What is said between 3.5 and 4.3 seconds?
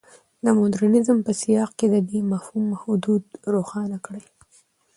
روښانه کړي.